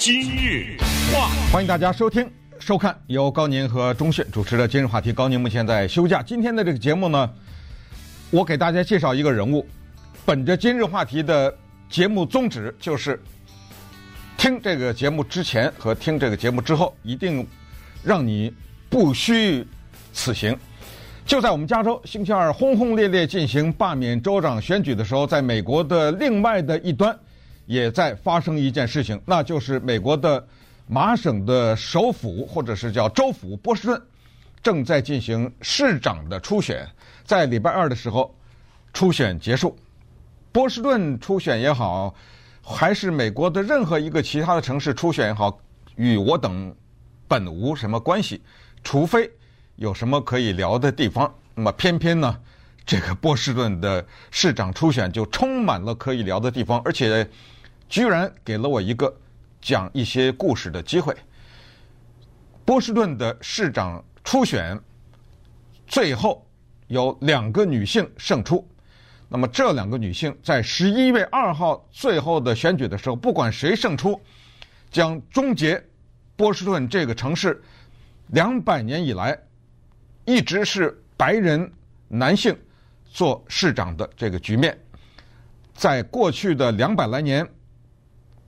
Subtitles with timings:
[0.00, 0.78] 今日
[1.12, 2.26] 话，欢迎大家收听、
[2.58, 5.12] 收看由高宁和钟迅主持的《今日话题》。
[5.14, 6.22] 高宁目前在休假。
[6.22, 7.30] 今天的这个节目呢，
[8.30, 9.68] 我给大家介绍一个人物。
[10.24, 11.54] 本着《今日话题》的
[11.90, 13.22] 节目宗旨，就是
[14.38, 17.46] 听这个节目之前和听这个节目之后，一定
[18.02, 18.50] 让你
[18.88, 19.68] 不虚
[20.14, 20.56] 此行。
[21.26, 27.14] 就在我们加州星期二轰轰烈烈进行罢免州长选举的时候，在美国的另外的一端，
[27.70, 30.44] 也在发生一件事情，那就是美国的
[30.88, 34.02] 麻省的首府或者是叫州府波士顿，
[34.60, 36.84] 正在进行市长的初选，
[37.24, 38.34] 在礼拜二的时候，
[38.92, 39.78] 初选结束。
[40.50, 42.12] 波士顿初选也好，
[42.60, 45.56] 还是美国的任何一个其他的城市初选也好，
[45.94, 46.74] 与我等
[47.28, 48.42] 本无什么关系，
[48.82, 49.30] 除非
[49.76, 51.32] 有什么可以聊的地方。
[51.54, 52.36] 那么偏偏呢，
[52.84, 57.30] 这个波士顿的市长初选就充满了可以聊的地方，而且
[57.90, 59.14] 居然给了我一个
[59.60, 61.14] 讲一些故事的机会。
[62.64, 64.80] 波士顿的市长初选
[65.88, 66.46] 最后
[66.86, 68.66] 有两个女性胜出。
[69.28, 74.20] 那么这两个女性在十一月二号最后的选举的时候，不管谁胜出，
[74.90, 75.84] 将终结
[76.36, 77.60] 波士顿这个城市
[78.28, 79.36] 两百年以来
[80.24, 81.70] 一直是白人
[82.06, 82.56] 男性
[83.04, 84.78] 做市长的这个局面。
[85.74, 87.48] 在过去的两百来年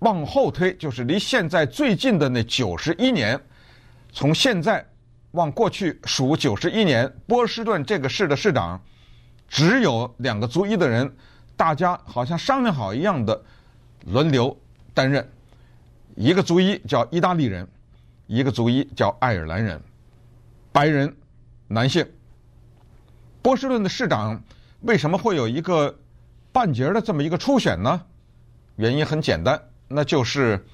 [0.02, 3.40] 往后推，就是离现在最近的那九十一年，
[4.12, 4.84] 从现在
[5.30, 8.80] 往过去数九十一年，波士顿这个市的市长。
[9.48, 11.14] 只有两个族裔的人，
[11.56, 13.40] 大家好像商量好一样的
[14.06, 14.56] 轮流
[14.92, 15.26] 担任。
[16.16, 17.68] 一个族裔叫意大利人，
[18.26, 19.80] 一个族裔叫爱尔兰人，
[20.72, 21.14] 白人
[21.68, 22.04] 男性。
[23.40, 24.42] 波士顿的市长
[24.80, 25.96] 为什么会有一个
[26.50, 28.02] 半截的这么一个初选呢？
[28.76, 29.62] 原因很简单，
[29.92, 30.64] 那就是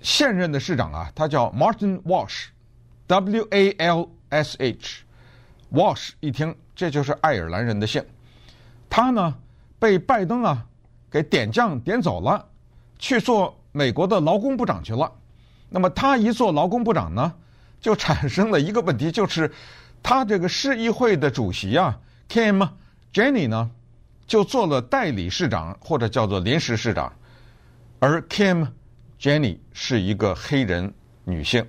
[0.00, 5.02] 现任的市长啊，他叫 Martin Walsh，W A L S H。
[5.72, 6.54] Walsh 一听。
[6.78, 8.00] 这就是爱尔兰人的姓，
[8.88, 9.34] 他呢
[9.80, 10.64] 被拜登啊
[11.10, 12.46] 给点将点走了，
[13.00, 15.12] 去做美国的劳工部长去了。
[15.68, 17.34] 那么他一做劳工部长呢，
[17.80, 19.52] 就产生了一个问题，就是
[20.04, 22.70] 他这个市议会的主席啊，Kim
[23.12, 23.68] Jenny 呢，
[24.24, 27.12] 就做了代理市长或者叫做临时市长，
[28.00, 30.92] 而 Kim，Jenny 是一个黑人
[31.24, 31.66] 女性，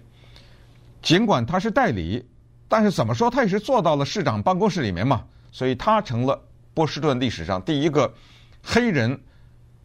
[1.01, 2.25] 尽管她是代理。
[2.71, 6.39] 但是怎么说，她也是坐到了市长办公室里面嘛，所以她成了
[6.75, 8.13] 波士顿历史上第一个
[8.61, 9.19] 黑人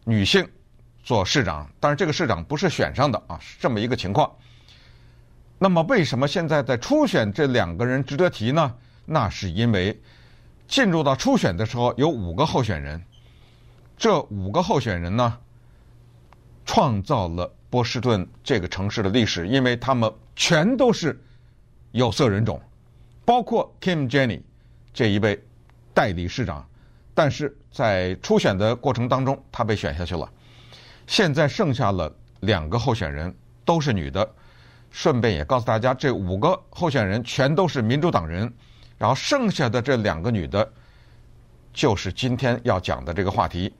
[0.04, 0.46] 女性
[1.02, 1.66] 做市长。
[1.80, 4.30] 但是这个市长不是选上的啊，是这么一个情况。
[5.58, 8.74] 那么为什么现在在初选这两个人值得提呢？
[9.06, 9.98] 那是因为
[10.68, 13.02] 进入到初选的时候有五个候选人，
[13.96, 15.38] 这五个候选人呢，
[16.64, 21.20] 创造了波士顿这个城市的历史，因为他们全都是
[21.92, 22.60] 有色人种。
[23.24, 24.40] 包括 Kim Jenny
[24.92, 25.42] 这一位
[25.92, 26.66] 代理市长，
[27.14, 30.30] 但是在初选的过程当中，他被选下去了。
[31.06, 34.28] 现在剩下了两个候选人，都是女的。
[34.90, 38.52] 顺便也告诉大家，这五个候选人全都是民主党人。
[38.96, 40.72] 然后剩下的这两个女的，
[41.72, 43.72] 就是今天要讲的这个话题。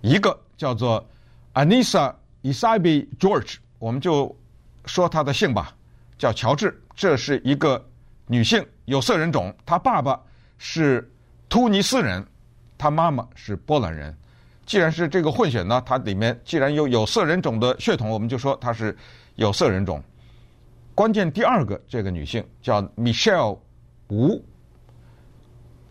[0.00, 1.04] 一个叫做
[1.54, 4.34] Anissa i s a b i George，我们就
[4.86, 5.74] 说她的姓吧，
[6.18, 6.80] 叫乔治。
[6.94, 7.84] 这是一个
[8.26, 8.64] 女性。
[8.84, 10.20] 有色人种，她爸爸
[10.58, 11.10] 是
[11.48, 12.24] 突尼斯人，
[12.76, 14.14] 他妈妈是波兰人。
[14.66, 18.96] 既然是这个混血呢，它里面既然有有色人种的血统，我们就说她是
[19.36, 20.02] 有色人种。
[20.94, 23.58] 关键第二个这个女性叫 Michelle
[24.08, 24.44] 吴，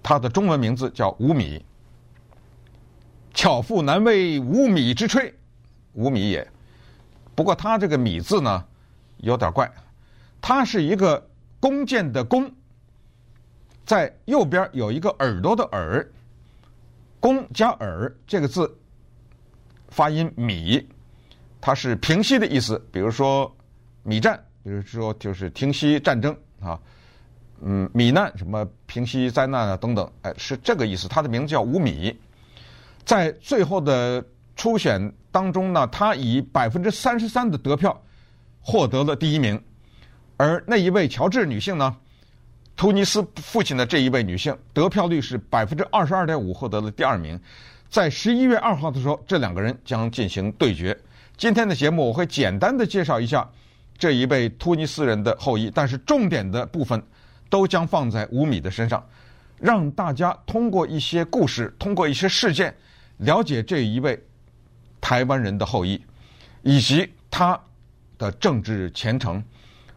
[0.02, 1.63] 她的中文名字叫吴米。
[3.34, 5.34] 巧妇难为无米之炊，
[5.94, 6.48] 无米也。
[7.36, 8.64] 不过他这个米字呢
[9.18, 9.72] 有点怪，
[10.42, 12.52] 她是一个弓箭的弓。
[13.86, 16.08] 在右边有一个耳朵的耳，
[17.20, 18.78] 弓加耳这个字
[19.90, 20.88] 发音米，
[21.59, 22.82] 它是平息的意思。
[22.92, 23.53] 比如说
[24.03, 26.79] 米战，比如说就是停息战争啊，
[27.62, 31.08] 嗯，米难什么平息灾难啊等等，哎，是这个意思。
[31.09, 32.17] 它的名字叫五米，
[33.03, 34.23] 在最后的
[34.55, 38.02] 初选当中呢，他以百分之三十三的得票
[38.61, 39.61] 获得了第一名，
[40.38, 41.96] 而那一位乔治女性呢，
[42.76, 47.40] 突尼斯父亲的这一位女性得票率是百分之二十二点五，获得了第二名。
[47.90, 50.97] 在十一月二号的时候，这两个人将进行对决。
[51.38, 53.47] 今天的节目我会简单的介绍一下
[53.97, 57.02] 这一位突尼斯人的后裔，但是重点的部分
[57.50, 59.03] 都将放在吴米的身上，
[59.59, 62.76] 让大家通过一些故事，通过一些事件，
[63.17, 64.20] 了解这一位
[65.03, 66.02] 台湾人的后裔，
[66.61, 67.59] 以及他
[68.17, 69.44] 的政治前程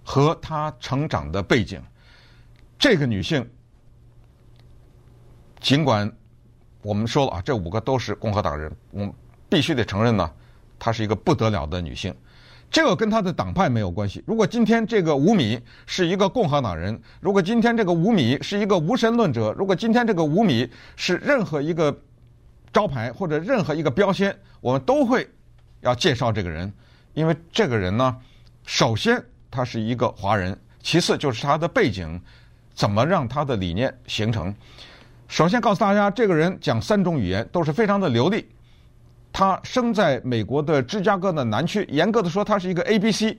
[0.03, 1.81] 和他成长的背景。
[2.77, 3.49] 这个女性，
[5.61, 6.11] 尽管
[6.83, 9.13] 我们说了啊，这五个都是共和党人，我们
[9.49, 10.29] 必须得承认呢，
[10.77, 12.13] 她是一个不得了的女性。
[12.69, 14.25] 这个跟她的党派没有关系。
[14.27, 15.57] 如果今天这个吴米
[15.87, 21.97] 是一个共和党人，如果今天这个吴米是一个无神论者，如果今天这个吴米是任何一个
[22.77, 25.27] 招牌或者任何一个标签，我们都会
[25.81, 26.71] 要介绍这个人。
[27.15, 28.15] 因为这个人呢，
[28.67, 32.21] 首先他是一个华人，其次就是他的背景，
[32.75, 34.55] 怎么让他的理念形成。
[35.27, 38.47] 首先告诉大家，这个人讲三种语言都是非常的流利。
[39.33, 43.35] 他生在美国的芝加哥的南区，严格的说，他是一个 ABC。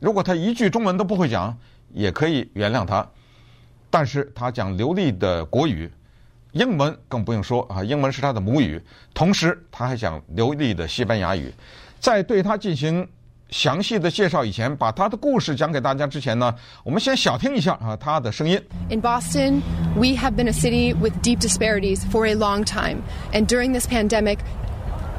[0.00, 1.56] 如果他一句中文都不会讲，
[1.94, 3.08] 也可以原谅他。
[3.88, 5.90] 但是他讲流利的国语，
[6.56, 8.80] 英文更不用说啊，英文是他的母语，
[9.12, 11.52] 同时他还讲流利的西班牙语。
[12.00, 13.06] 在对他进行
[13.50, 18.58] 详细的介绍以前，把他的故事讲给大家之前呢，我们先小听一下啊他的声音。
[18.88, 19.60] In Boston,
[19.94, 23.86] we have been a city with deep disparities for a long time, and during this
[23.86, 24.38] pandemic,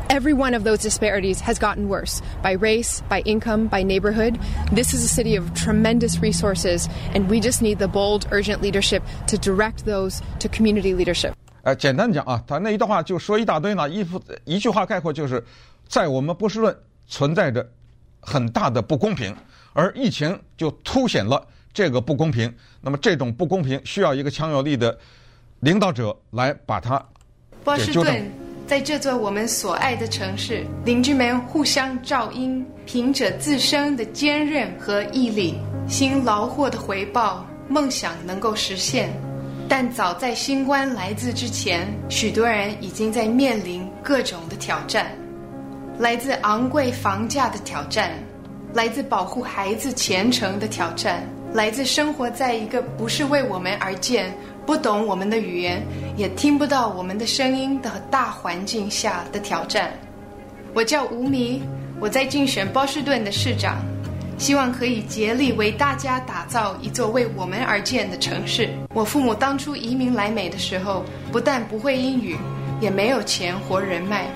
[0.09, 4.39] every one of those disparities has gotten worse by race, by income, by neighborhood.
[4.73, 9.03] This is a city of tremendous resources, and we just need the bold, urgent leadership
[9.29, 11.33] to direct those to community leadership.
[11.63, 14.07] 呃，简单讲啊，他那一段话就说一大堆呢，一
[14.45, 15.45] 一句话概括就是。
[15.89, 16.75] 在我们波士顿
[17.07, 17.69] 存在着
[18.19, 19.37] 很大的不公平，
[19.75, 22.51] 而疫情就凸显了这个不公平。
[22.81, 24.99] 那么这种不公平需要一个强有力的
[25.61, 27.05] 领导者来把它。
[27.63, 28.33] 波士顿
[28.68, 35.56] 在这座我们所爱的城市，邻居们互相照应，凭着自身的坚韧和毅力，
[35.88, 39.10] 辛劳获得回报，梦想能够实现。
[39.70, 45.08] 但早在新冠来自之前，许多人已经在面临各种的挑战。
[45.98, 48.12] 来自昂贵房价的挑战，
[48.74, 51.24] 来自保护孩子前程的挑战，
[51.54, 54.38] 来自生活在一个不是为我们而建、
[54.68, 55.82] 不懂我们的语言、
[56.18, 59.94] 也听不到我们的声音的大环境下的挑战。
[60.74, 61.64] 我叫吴迷，
[62.02, 63.78] 我在竞选波士顿的市长，
[64.38, 68.70] 希望可以竭力为大家打造一座为我们而建的城市。
[68.94, 72.36] 我父母当初移民来美的时候，不但不会英语，
[72.82, 74.28] 也没有钱或人脉。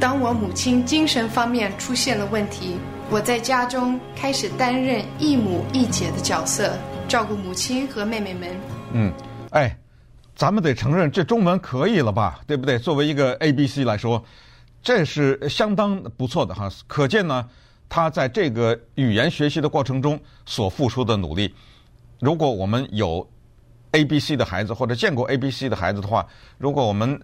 [0.00, 2.76] 当我母亲精神方面出现了问题，
[3.08, 8.50] 我在家中开始担任一母一姐的角色，照顾母亲和妹妹们。
[8.92, 9.12] 嗯，
[9.56, 9.74] 哎，
[10.34, 12.40] 咱们得承认这中文可以了吧？
[12.46, 12.78] 对不对？
[12.78, 14.22] 作为一个 ABC 来说，
[14.82, 16.68] 这是相当不错的哈。
[16.86, 17.48] 可见呢，
[17.88, 21.54] 他在这个语言学习的过程中所付出的努力。
[22.20, 23.26] 如果我们有
[23.92, 26.26] ABC 的孩子或者见过 ABC 的孩子的话，
[26.58, 27.18] 如果我们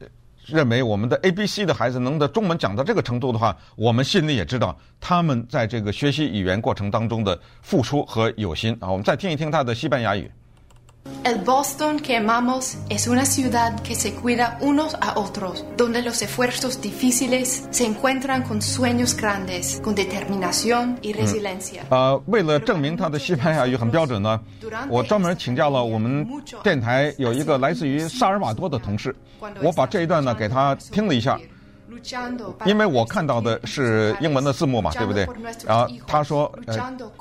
[0.46, 8.90] 认为我们的 A B C 的孩子能的中文讲到这个程度的话，我们心里也知道他们在这个学习语言过程当中的付出和有心啊。
[8.90, 10.30] 我们再听一听他的西班牙语。
[11.24, 16.80] El Boston que amamos es una ciudad que se cuida unos a otros, donde los esfuerzos
[16.80, 21.82] difíciles se encuentran con sueños grandes, con determinación y resiliencia。
[21.90, 24.40] 呃，为了证明他的西班牙语很标准呢，
[24.88, 26.26] 我专门请教了我们
[26.62, 29.14] 电台有一个来自于萨尔瓦多的同事，
[29.62, 31.38] 我把这一段呢给他听了一下，
[32.64, 35.24] 因为我看到的是英文的字幕嘛，对不对？
[35.64, 36.76] 然后他说，呃，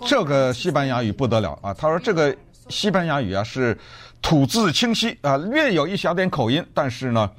[0.08, 2.36] 这个西班牙语不得了啊，他说这个。
[2.72, 3.78] 西班牙语啊，是
[4.22, 7.30] 吐字清晰啊，略有一小点口音，但是呢，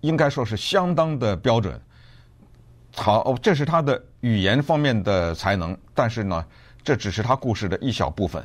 [0.00, 1.80] 应该说是相当的标准。
[2.96, 6.44] 好，这是他的语言方面的才能，但是呢，
[6.82, 8.44] 这只是他故事的一小部分。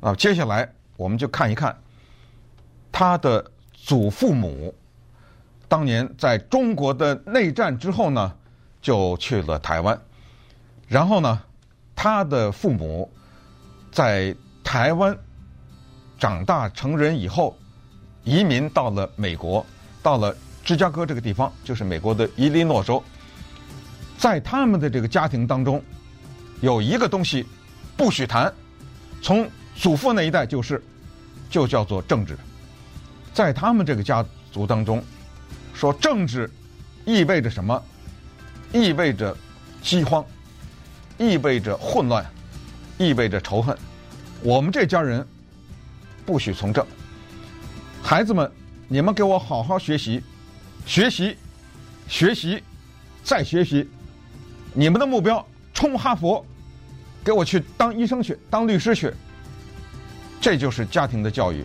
[0.00, 1.76] 啊，接下来我们就看一看
[2.90, 4.74] 他的祖父母
[5.68, 8.32] 当年在中国的内战之后呢，
[8.80, 10.00] 就去了台湾，
[10.86, 11.40] 然后呢，
[11.94, 13.12] 他的父母
[13.92, 14.34] 在
[14.64, 15.16] 台湾。
[16.18, 17.56] 长大成人以后，
[18.24, 19.64] 移民到了美国，
[20.02, 23.02] 到了芝加哥这个地方，就是美国的伊利诺州。
[24.18, 25.80] 在他们的这个家庭当中，
[26.60, 27.46] 有一个东西
[27.96, 28.52] 不许谈，
[29.22, 30.82] 从祖父那一代就是，
[31.48, 32.36] 就叫做政治。
[33.32, 35.00] 在他们这个家族当中，
[35.72, 36.50] 说政治
[37.04, 37.80] 意味着什么？
[38.72, 39.34] 意味着
[39.80, 40.24] 饥荒，
[41.16, 42.26] 意味着混乱，
[42.98, 43.78] 意味着仇恨。
[44.42, 45.24] 我们这家人。
[46.28, 46.86] 不许从政，
[48.02, 48.52] 孩子们，
[48.86, 50.22] 你们给我好好学习，
[50.84, 51.34] 学习，
[52.06, 52.62] 学习，
[53.24, 53.88] 再学习。
[54.74, 55.42] 你们的目标
[55.72, 56.44] 冲哈佛，
[57.24, 59.10] 给我去当医生去，当律师去。
[60.38, 61.64] 这就是家庭的教育。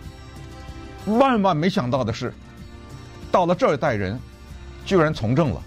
[1.04, 2.32] 万万没想到的是，
[3.30, 4.18] 到了这一代人，
[4.86, 5.62] 居然从政了，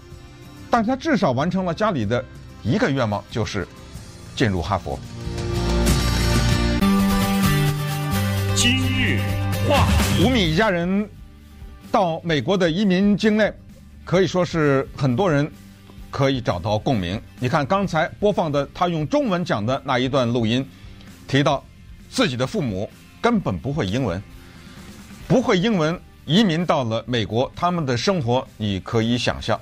[0.68, 2.24] 但他至少完成了家里的
[2.64, 3.64] 一个愿望，就是
[4.34, 4.98] 进入哈佛。
[9.68, 9.86] 话，
[10.24, 11.06] 吴米一家人
[11.92, 13.52] 到美国的移民经历，
[14.02, 15.46] 可以说是很多人
[16.10, 17.20] 可以找到共鸣。
[17.38, 20.66] 你看刚才播放的他用中文讲的那一段录音，
[21.26, 21.62] 提到
[22.08, 22.88] 自己的父母
[23.20, 24.22] 根本不会英文，
[25.26, 29.60] 不会英文，移民到了美国，他们的生活你可以想象。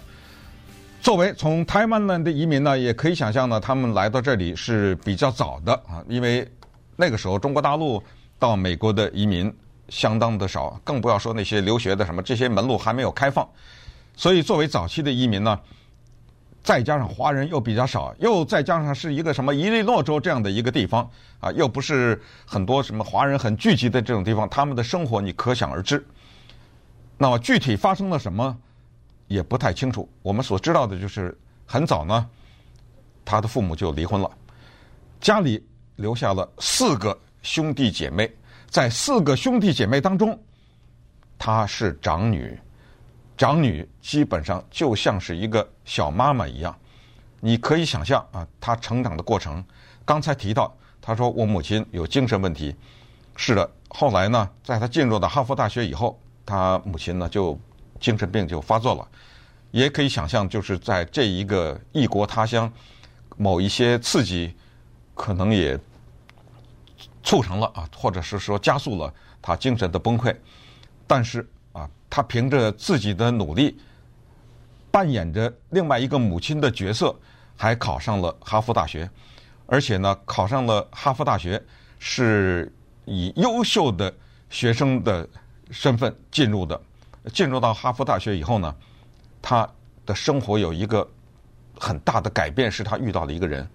[1.02, 6.46] 作为从台湾来的移民呢，也可以想象呢，他们来到这里是比较早的啊，因为
[6.94, 8.00] 那个时候中国大陆
[8.38, 9.52] 到美国的移民
[9.88, 13.48] 相当的少，更不要说那些留学的什么，这些门路还没有开放。
[14.16, 15.60] 所以，作为早期的移民呢，
[16.62, 26.04] 再加上华人又比较少，又再加上是一个什么伊利诺州这样的一个地方啊，又不是很多什么华人很聚集的这种地方，他们的生活你可想而知。
[27.18, 28.56] 那么具体发生了什么
[29.28, 30.08] 也不太清楚。
[30.22, 32.26] 我们所知道的就是很早呢，
[33.24, 34.30] 他的父母就离婚了，
[35.20, 35.64] 家里
[35.96, 38.30] 留下了四个兄弟姐妹，
[38.76, 40.38] 在四个兄弟姐妹当中，
[41.38, 42.60] 她是长女。
[43.34, 46.78] 长女基本上就像是一个小妈妈一样，
[47.40, 49.64] 你可以想象啊，她成长的过程。
[50.04, 52.76] 刚才提到，她说我母亲有精神问题，
[53.34, 53.66] 是的。
[53.88, 57.58] 后来呢，在她进入到哈佛大学以后，她母亲呢就
[57.98, 59.08] 精神病就发作了。
[59.70, 62.70] 也可以想象，就是在这一个异国他乡，
[63.38, 64.54] 某一些刺激，
[65.14, 65.80] 可能也
[67.26, 70.34] 促成了啊，或者是说加速了他精神的崩溃。
[71.06, 71.86] 但是啊。
[72.08, 73.76] 他凭着自己的努力，
[74.90, 77.14] 扮演着另外一个母亲的角色，
[77.56, 79.10] 还考上了哈佛大学，
[79.66, 81.62] 而且呢，考上了哈佛大学
[81.98, 82.72] 是
[83.04, 84.10] 以优秀的
[84.48, 85.28] 学生的
[85.70, 86.80] 身份进入的。
[87.34, 88.74] 进入到哈佛大学以后呢，
[89.42, 89.68] 他
[90.06, 91.06] 的生活有一个
[91.78, 93.68] 很大的改变，是他遇到了一个人。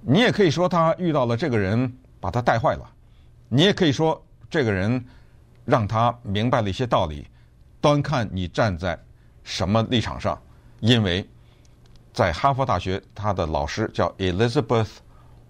[0.00, 1.92] 你也可以说他遇到了这个人，
[2.22, 2.86] 把他带坏了；
[3.48, 5.04] 你也可以说这个人
[5.64, 7.26] 让他明白了一些道理。
[7.80, 8.96] 端看你站在
[9.42, 10.40] 什么立场上，
[10.78, 11.28] 因为
[12.12, 14.88] 在哈佛大学，他的老师叫 Elizabeth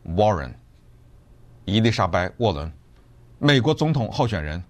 [0.07, 0.55] Warren，
[1.67, 2.73] 伊丽莎白·沃伦，
[3.39, 4.65] 美国总统候选人，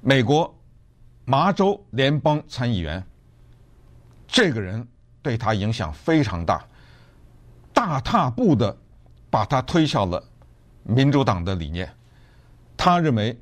[0.00, 0.54] 美国
[1.24, 3.04] 麻州联邦参议员。
[4.28, 4.86] 这个人
[5.20, 6.64] 对他影响非常大，
[7.74, 8.76] 大踏步的
[9.28, 10.22] 把他推向了
[10.88, 11.88] 民主党的理念。
[12.76, 13.38] 他认为，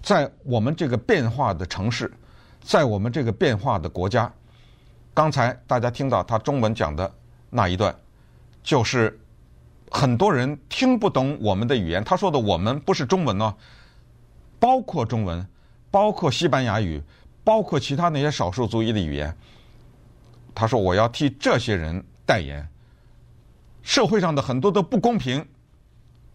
[0.00, 2.10] 在我们这个变化的城市。
[2.62, 4.28] 在我们这个变化的国家，
[5.14, 7.14] 刚才大家听到他中文讲的
[7.48, 7.94] 那一段，
[8.60, 9.16] 就是
[9.88, 12.02] 很多人听不懂我们的语言。
[12.02, 13.54] 他说的“我们”不是中文呢，
[14.58, 15.46] 包括中文，
[15.92, 17.00] 包括西班牙语，
[17.44, 19.32] 包括其他那些少数族裔的语言。
[20.52, 22.66] 他说：“我要替这些人代言，
[23.80, 25.46] 社会上的很多的不公平，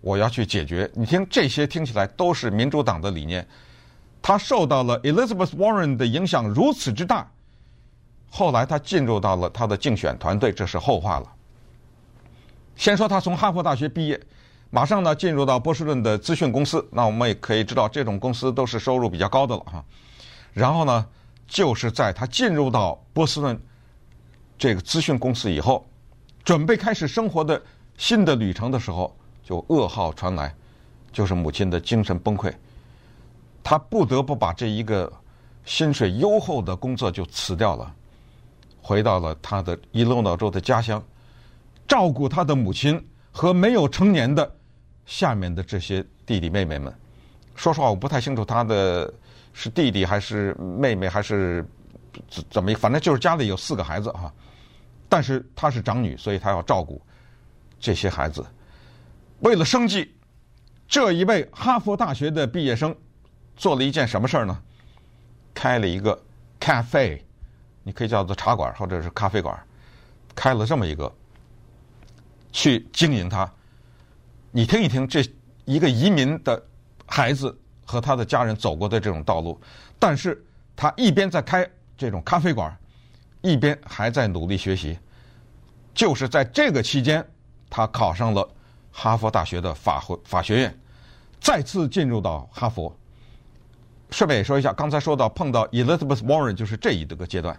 [0.01, 3.47] 我要去解决。”你听这些听起来都是民主党的理念。
[4.21, 7.27] 他受到了 Elizabeth Warren 的影响如此之大，
[8.29, 11.25] 后来他进入到了他的竞选团队，这是后话了。
[12.75, 14.21] 先说他从哈佛大学毕业，
[14.69, 19.83] 马上呢进入到波士顿的资讯公司，那我们也可以知道这种公司都是收入比较高的了哈。
[20.53, 21.05] 然后呢，
[21.47, 23.59] 就是在他进入到波士顿
[24.57, 25.83] 这个资讯公司以后，
[26.43, 27.59] 准备开始生活的
[27.97, 29.17] 新的旅程的时候，
[29.51, 30.55] 就噩耗传来，
[31.11, 32.53] 就是母亲的精神崩溃。
[33.61, 35.11] 他不得不把这一个
[35.65, 37.93] 薪水优厚的工作就辞掉了，
[38.81, 41.03] 回到了他的伊利诺州的家乡，
[41.85, 44.49] 照顾他的母亲和没有成年的
[45.05, 46.95] 下面的这些弟弟妹妹们。
[47.53, 49.13] 说实话，我不太清楚他的
[49.51, 51.65] 是弟弟还是妹妹还是
[52.29, 54.31] 怎怎么，反正就是家里有四个孩子哈。
[55.09, 57.01] 但是她是长女，所以她要照顾
[57.81, 58.45] 这些孩子。
[59.41, 60.15] 为了生计，
[60.87, 62.95] 这一位哈佛大学的毕业生。
[63.57, 64.59] 做了一件什么事儿呢？
[65.53, 66.19] 开了一个
[66.59, 67.21] cafe，
[67.83, 69.55] 你可以叫做茶馆或者是咖啡馆，
[70.33, 71.11] 开了这么一个，
[72.51, 73.47] 去经营它。
[74.49, 75.23] 你听一听，这
[75.65, 76.59] 一个移民的
[77.05, 77.55] 孩子
[77.85, 79.59] 和他的家人走过的这种道路，
[79.99, 80.43] 但是
[80.75, 82.75] 他一边在开这种咖啡馆，
[83.41, 84.97] 一边还在努力学习。
[85.93, 87.23] 就是在这个期间，
[87.69, 88.49] 他考上了
[88.91, 90.79] 哈佛大学的法法学院，
[91.39, 92.95] 再次进入到哈佛。
[94.11, 97.57] 顺便也说一下，刚才说到碰到 Elizabeth Warren 就是这一个阶段，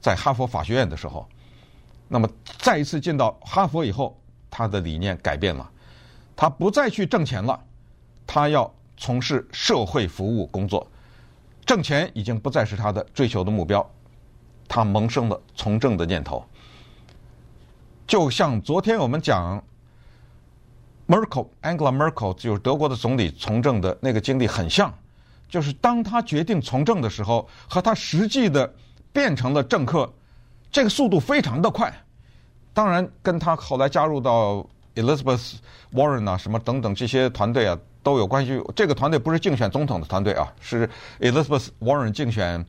[0.00, 1.28] 在哈佛法学院的时候，
[2.08, 2.28] 那么
[2.58, 4.18] 再一次进到哈佛以后，
[4.50, 5.70] 他的理念改变了，
[6.34, 7.58] 他不再去挣钱了，
[8.26, 10.84] 他要从事社会服务工作，
[11.64, 13.88] 挣钱已经不再是他的追求的目标，
[14.66, 16.44] 他萌生了从政的念头。
[18.06, 19.62] 就像昨天我们讲
[21.06, 24.92] Merkel Angela Merkel 就是德国的总理从政的那个经历很像，
[25.48, 28.72] 就是当他决定从政的时候，和他实际的
[29.12, 30.10] 变成了政客，
[30.72, 31.92] 这个速度非常的快。
[32.72, 35.56] 当然，跟他后来加入到 Elizabeth
[35.92, 38.60] Warren 啊，什么等等这些团队啊都有关系。
[38.74, 40.88] 这个团队不是竞选总统的团队啊，是
[41.20, 42.64] Elizabeth Warren 竞选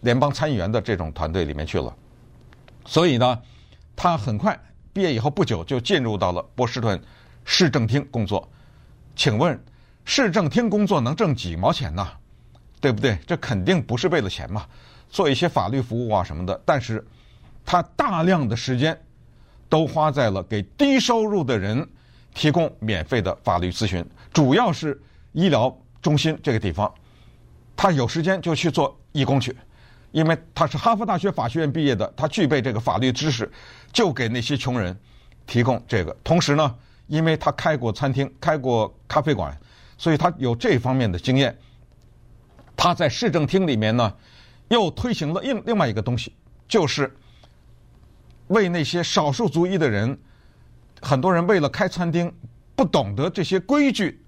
[0.00, 1.92] 联邦参议员的这种团队里面去了。
[2.86, 3.38] 所以呢，
[3.96, 4.58] 他很快
[4.92, 6.98] 毕业以后不久就进入到了波士顿。
[7.50, 8.46] 市政厅工作，
[9.16, 9.58] 请问
[10.04, 12.06] 市政厅工作能挣几毛钱呢？
[12.78, 13.18] 对不对？
[13.26, 14.66] 这肯定不是为了钱嘛，
[15.08, 16.60] 做一些法律服务啊什么的。
[16.66, 17.02] 但是，
[17.64, 18.96] 他大量的时间
[19.66, 21.88] 都花在了给低收入的人
[22.34, 25.00] 提供免费的法律咨询，主要是
[25.32, 26.92] 医疗中心这个地方。
[27.74, 29.56] 他有时间就去做义工去，
[30.12, 33.50] 因为他是哈佛大学法学院毕业的，他具备这个法律知识，
[33.90, 34.94] 就给那些穷人
[35.46, 36.14] 提供这个。
[36.22, 36.74] 同时呢。
[37.08, 39.58] 因为他开过餐厅、开过咖啡馆，
[39.96, 41.58] 所以他有这方面的经验。
[42.76, 44.14] 他在市政厅里面呢，
[44.68, 46.32] 又推行了另另外一个东西，
[46.68, 47.12] 就是
[48.46, 50.16] 为那些少数族裔的人，
[51.02, 52.32] 很多人为了开餐厅
[52.76, 54.22] 不懂得这些规矩，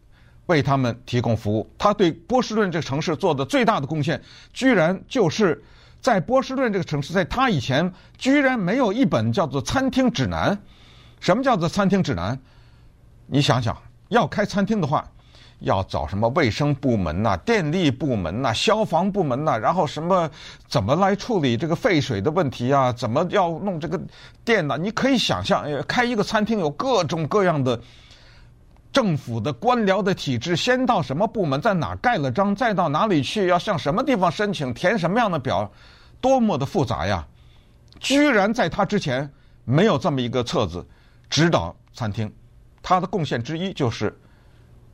[0.46, 1.70] 为他们提供服务。
[1.78, 4.20] 他对波士顿这个城市做的最大的贡献，
[4.52, 5.62] 居然就是
[6.00, 10.58] 在波士顿这个城市，在他以前居然没有一本叫做餐厅指南。
[11.20, 12.40] 什么叫做餐厅指南？
[13.32, 13.76] 你想想，
[14.08, 15.08] 要开餐厅的话，
[15.60, 20.28] 要找什么卫生部门呐、电力部门呐、消防部门呐，然后什么
[20.66, 22.92] 怎么来处理这个废水的问题啊？
[22.92, 24.00] 怎么要弄这个
[24.44, 24.76] 电呢？
[24.76, 27.80] 你可以想象，开一个餐厅有各种各样的
[28.92, 35.70] 政府的官僚的体制，先到什么部门，在哪盖了章，再到哪里去，要向什么地方申请，填什么样的表，
[36.20, 37.24] 多么的复杂呀！
[38.00, 39.32] 居然在他之前
[39.64, 40.84] 没有这么一个册子
[41.28, 42.28] 指导餐厅。
[42.82, 44.18] 他的贡献之一就是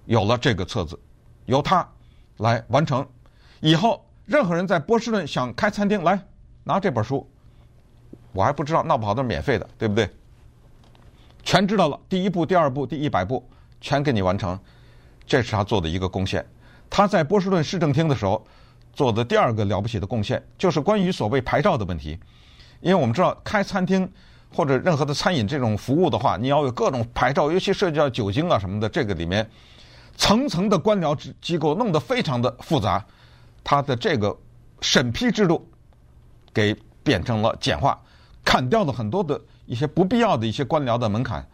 [0.04, 0.98] 有了这个册子，
[1.44, 1.88] 由他
[2.38, 3.06] 来完成。
[3.60, 6.20] 以后任何人在波士顿想开餐厅，来
[6.64, 7.28] 拿这本书，
[8.32, 10.10] 我还不知道，闹不好都是免费的，对不对？
[11.42, 13.48] 全知道了，第一步、第二步、第一百步
[13.80, 14.58] 全给你完成，
[15.26, 16.44] 这是他做的一个贡献。
[16.90, 18.44] 他在波士顿市政厅的时候
[18.92, 22.18] 做的第二个了不起的贡献，就是关于所谓牌照的问题，
[22.80, 24.10] 因为我们知道开餐厅。
[24.56, 29.46] 或者任何的餐饮这种服务的话，你要有各种牌照，尤其涉及到酒精啊什么的，这个里面
[30.16, 33.04] 层层的官僚机构弄得非常的复杂，
[33.62, 34.34] 它的这个
[34.80, 35.68] 审批制度
[36.54, 38.00] 给变成了简化，
[38.42, 41.46] 砍掉了很多的一些不必要的一些官僚的门槛，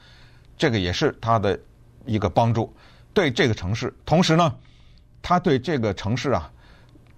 [0.56, 1.58] 这个也是它的
[2.06, 2.72] 一个帮助，
[3.12, 3.92] 对这个城市。
[4.06, 4.54] 同时呢，
[5.20, 6.48] 它对这个城市啊。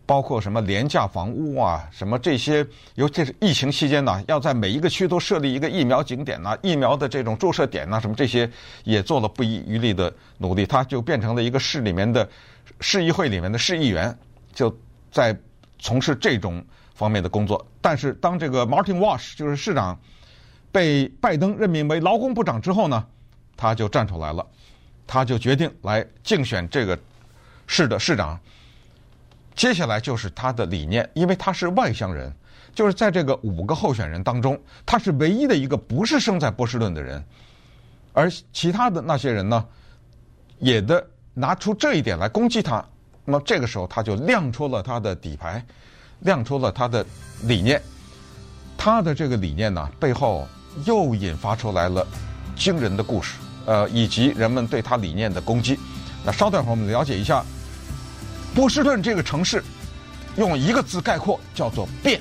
[0.06, 8.50] 包括什么廉价房屋啊，什么这些，尤其是疫情期间呢，要在每一个区都设立一个疫苗景点呐、疫苗的这种注射点呐，什么这些
[8.84, 10.66] 也做了不遗余力的努力。
[10.66, 12.28] 他就变成了一个市里面的
[12.80, 14.14] 市议会里面的市议员，
[14.52, 14.76] 就
[15.10, 15.34] 在
[15.78, 16.62] 从事这种
[16.94, 17.66] 方面的工作。
[17.80, 19.98] 但是当这个 Martin Walsh 就是市长
[20.70, 23.06] 被拜登任命为劳工部长之后呢，
[23.56, 24.46] 他就站出来了，
[25.06, 26.98] 他就决定来竞选这个
[27.66, 28.38] 市的市长。
[29.54, 32.32] 接下来就是他的理念，因为他是外乡人，
[32.74, 37.24] 就是在这个五个候选人当中，他是唯一的一个不是生在波士顿的人，
[38.12, 39.64] 而其他的那些人呢，
[40.58, 42.84] 也的拿出这一点来攻击他。
[43.24, 45.64] 那么这个时候，他就亮出了他的底牌，
[46.20, 47.06] 亮出了他的
[47.44, 47.80] 理念。
[48.76, 50.46] 他的这个理念呢，背后
[50.84, 52.06] 又引发出来了
[52.56, 55.78] 惊人的故事，呃，以及人们对他理念的攻击。
[56.24, 57.44] 那稍等会儿，我们了解一下。
[58.54, 59.62] 波士顿这个城市，
[60.36, 62.20] 用一个字概括叫做“变”。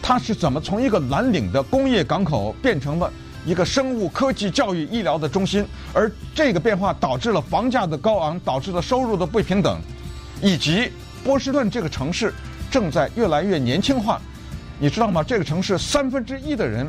[0.00, 3.12] 它是怎么从一个蓝领的工业港口变成了
[3.44, 5.66] 一个生物科技、教育、医疗的中心？
[5.92, 9.78] 而这个变化导致了房价的高昂，导致了收入的不平等，
[10.40, 10.90] 以及
[11.22, 12.32] 波士顿这个城市
[12.70, 14.18] 正在越来越年轻化。
[14.78, 15.22] 你知道吗？
[15.22, 16.86] 这个城市三分之一的人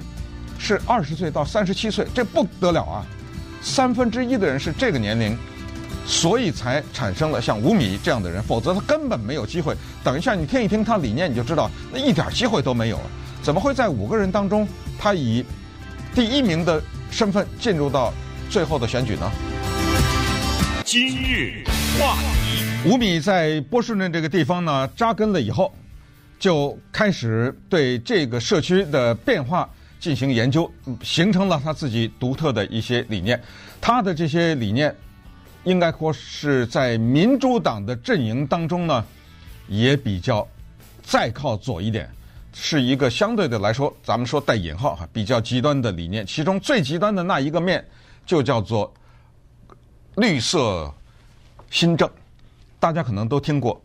[0.57, 3.05] 是二十岁到三十七岁，这不得了啊！
[3.61, 5.37] 三分之一的人是这个年龄。
[6.07, 9.75] 所以才产生了像吴米这样的人，否则他根本没有机会。
[10.05, 13.03] 等一下，你听一听他理念，你就知道那一点机会都没有了。
[13.43, 14.65] 怎么会在五个人当中，
[14.97, 15.43] 他以
[16.15, 18.13] 第一名的身份进入到
[18.49, 19.29] 最后的选举呢？
[20.85, 21.65] 今日
[21.99, 25.73] 话题，吴米在波士顿这个地方呢扎根了以后，
[26.39, 30.71] 就开始对这个社区的变化进行研究，
[31.03, 33.37] 形成了他自己独特的一些理念。
[33.81, 34.95] 他的这些理念。
[35.67, 39.05] 应该说是在民主党的阵营当中呢，
[39.67, 40.47] 也比较
[41.03, 42.09] 再靠左一点，
[42.53, 46.25] 是一个相对的来说，咱们说带引号哈，比较极端的理念。
[46.25, 47.85] 其中最极端的那一个面，
[48.25, 48.93] 就叫做
[50.15, 50.89] 绿色
[51.69, 52.09] 新政，
[52.79, 53.81] 大家可能都听过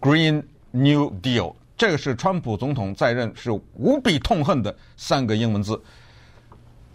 [0.00, 5.78] Green New Deal，这个是川普总统在任是无比痛恨的三个英文字。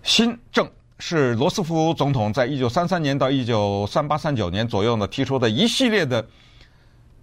[0.01, 0.67] 新政
[0.99, 6.25] 是罗斯福总统在一九三三年到一九三八三九年左右呢提出的一系列的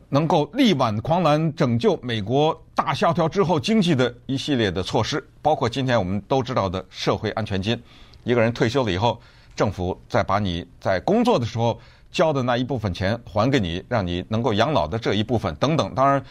[0.09, 7.80] 能够力挽狂澜、拯救美国大萧条之后经济的一系列的措施，包括今天我们都知道的社会安全金，
[8.24, 9.20] 一个人退休了以后。
[9.56, 11.78] 政府再把你在工作的时候
[12.11, 15.92] 交的那一部分钱还给你，让你能够养老的这一部分等等。
[15.94, 16.22] 当然，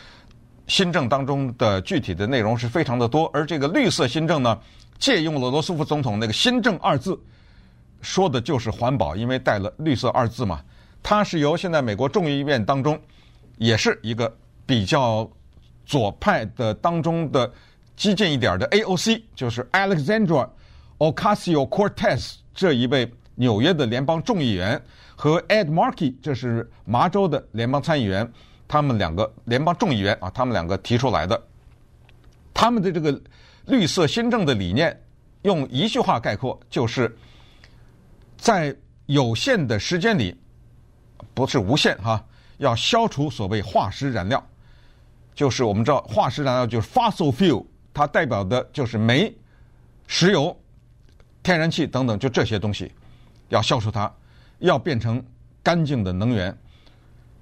[0.66, 3.30] 新政当中的具体的内容是非常的多。
[3.32, 4.58] 而这个绿色新政呢，
[5.00, 7.18] 借用了罗斯福总统那个“新政”二字，
[8.02, 10.62] 说的就是环保，因为带了“绿色”二字嘛。
[11.02, 13.00] 它是由现在美国众议院当中
[13.58, 14.32] 也是一个
[14.66, 15.28] 比较
[15.86, 17.50] 左派的当中的
[17.96, 20.48] 激进一点的 AOC，就是 Alexandra
[20.98, 22.36] Ocasio-Cortez。
[22.54, 24.82] 这一位纽约的联邦众议员
[25.16, 28.30] 和 Ed Markey，这是麻州的联邦参议员，
[28.68, 31.42] 他们两个联邦众议员啊，他们两个提出来的，
[32.54, 33.18] 他们的这个
[33.70, 35.00] 绿色新政的理念，
[35.44, 37.16] 用一句话概括，就是
[38.36, 40.36] 在有限的时间里，
[41.34, 42.24] 不是无限哈，
[42.58, 44.44] 要消除所谓化石燃料，
[45.36, 49.34] 就是我们知道化石燃料就是 fossil fuel，它代表的就是煤、
[50.08, 50.56] 石油。
[51.42, 52.92] 天然气等等，就这些东西，
[53.48, 54.12] 要消除它，
[54.58, 55.24] 要变成
[55.64, 56.56] 干净的能源。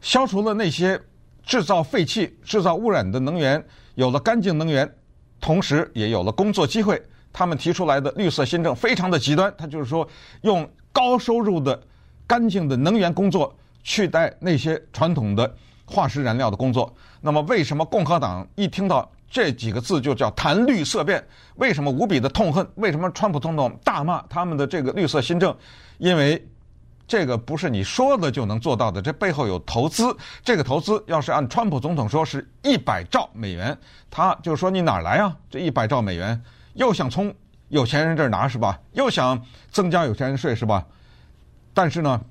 [0.02, 1.02] 消除了那些
[1.44, 4.90] 制造废气、制造污染的能源，有了干净能源，
[5.40, 7.02] 同时也有了工作机会。
[7.32, 10.08] 他们提出来的绿色新政非常的极端，他就是说
[10.42, 11.80] 用高收入的
[12.26, 16.92] 干净的能源工作取代那些传统的化石燃料的工作。
[17.22, 19.10] 那么，为什么共和党一听到？
[19.30, 21.22] 这几个字就叫谈绿色变，
[21.56, 22.66] 为什么无比的痛恨？
[22.76, 25.54] 为什么川普总统大骂他们的这个绿色新政？
[25.98, 26.42] 因为
[27.08, 30.16] 这个不是你说的就能做到的，这背后有投资。
[30.44, 33.78] 这个投资要是按川普总统说是一百兆美元，
[34.12, 35.36] 他就说你哪来啊？
[35.50, 36.42] 这一百兆美元
[36.74, 37.34] 又想从
[37.70, 38.78] 有钱人这儿拿是吧？
[38.92, 39.42] 又想
[39.72, 40.86] 增加有钱人税是吧？
[41.74, 42.22] 但是呢，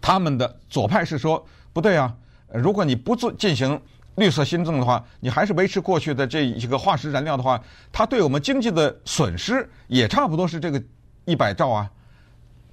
[0.00, 2.12] 他们的左派是说不对啊，
[2.52, 3.80] 如果你不做进行。
[4.16, 7.62] 绿色新政的话，你还是维持过去的这一个化石燃料的话，
[7.92, 10.82] 它对我们经济的损失也差不多是这个
[11.24, 11.88] 一百兆啊，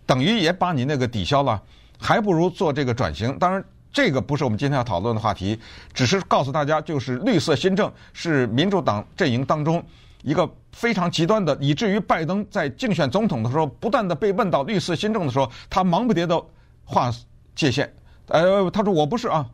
[0.05, 1.61] 等于也把你那个抵消了，
[1.99, 3.37] 还不如做这个转型。
[3.39, 5.59] 当然，这个不是我们今天要讨论的话题，
[5.93, 9.83] 只是告诉大家，就是绿色新政是民主党阵营当中
[10.23, 16.41] 一个非常极端的，以至于拜登在竞选总统的时候，不断的被问到绿色新政的时候，他忙不迭的
[16.83, 17.11] 划
[17.55, 17.91] 界限。
[18.27, 19.45] 呃，他说我不是啊，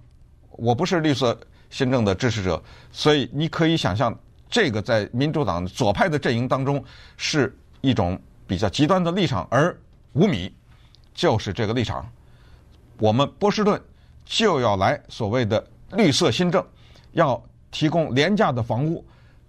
[0.52, 1.38] 我不是绿色。
[1.74, 2.62] 新政的支持者，
[2.92, 4.14] 所以你可以想象，
[4.50, 6.84] 这个在民主党左派的阵营当中
[7.16, 9.74] 是一种比较极端的立场，而
[10.14, 10.54] 五米
[11.14, 12.06] 就是这个立场。
[12.98, 13.82] 我们波士顿
[14.26, 16.66] 就要来所谓的绿色新政，
[17.14, 19.04] 要提供廉价的房屋，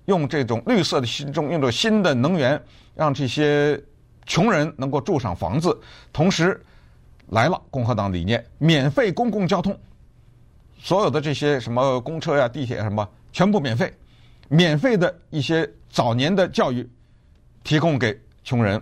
[0.06, 2.60] 用这种绿色的新政，用这新的能源，
[2.94, 3.80] 让这些
[4.24, 5.78] 穷人能够住上房子，
[6.12, 6.60] 同时
[7.28, 9.78] 来了共和党理念，免费公共交通。
[10.78, 13.92] 所有的这些什么公车呀、地铁什么，全部免费，
[14.48, 16.88] 免费的一些早年的教育
[17.62, 18.80] 提供给穷人，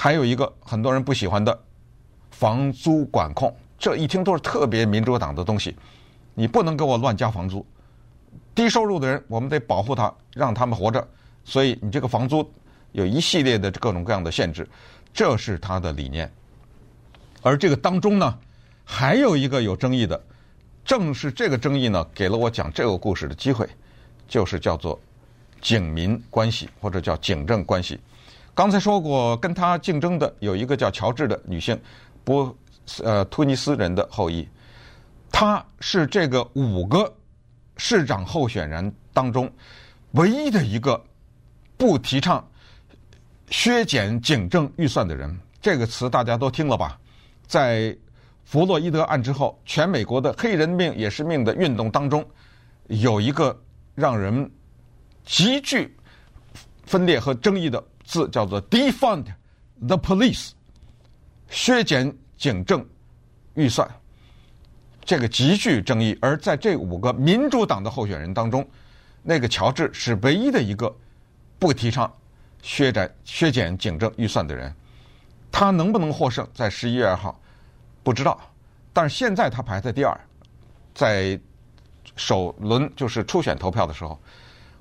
[0.00, 1.60] 还有一个很多人不喜欢的
[2.30, 5.74] 房租管控，这一听都是特别民主党的东西，
[6.34, 7.66] 你不能给我乱加房租，
[8.54, 11.04] 低收入的人我们得保护他，让他们活着，
[11.42, 12.48] 所以你这个房租
[12.92, 14.68] 有一系列的各种各样的限制，
[15.12, 16.30] 这是他的理念，
[17.42, 18.38] 而这个当中呢，
[18.84, 20.22] 还有一个有争议的。
[20.84, 23.68] 正是这个争议呢，给了我讲这个故事的机会，
[24.28, 24.96] 就是叫做
[25.60, 27.98] 警民关系，或者叫警政关系。
[28.58, 31.80] 刚才说过，跟他竞争的有一个叫乔治的女性，
[32.24, 32.52] 波
[33.04, 34.48] 呃突尼斯人的后裔，
[35.30, 37.14] 她是这个五个
[37.76, 39.48] 市长候选人当中
[40.10, 41.00] 唯一的一个
[41.76, 42.44] 不提倡
[43.48, 45.38] 削减警政预算的人。
[45.62, 46.98] 这个词大家都听了吧？
[47.46, 47.96] 在。
[48.42, 52.26] 弗洛伊德案之后，全美国的黑人命也是命的运动当中，
[52.86, 53.54] 有一个
[53.94, 54.50] 让人
[55.22, 55.94] 极具
[56.86, 59.26] 分裂和争议的字，叫做 “defund
[59.86, 60.52] the police”，
[61.50, 62.84] 削减警政
[63.52, 63.86] 预算，
[65.04, 66.16] 这个极具争议。
[66.22, 68.66] 而在这五个民主党的候选人当中，
[69.22, 70.92] 那个乔治是唯一的一个
[71.58, 72.10] 不提倡
[72.62, 74.74] 削减削减警政预算的人。
[75.52, 77.38] 他能不能获胜，在十一月二号？
[78.02, 78.40] 不知道，
[78.94, 80.18] 但是现在他排在第二，
[80.94, 81.38] 在
[82.16, 84.18] 首轮就是初选投票的时候，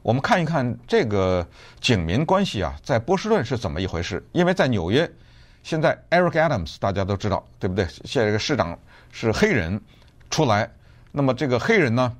[0.07, 1.45] 我们看一看这个
[1.81, 4.25] 警民关系啊，在波士顿是怎么一回事？
[4.31, 5.11] 因为在纽约，
[5.63, 7.85] 现在 Eric Adams 大家都知道，对不对？
[8.05, 8.79] 现在这个市长
[9.11, 9.81] 是黑人
[10.29, 10.71] 出来，
[11.11, 12.15] 那么这个黑人呢，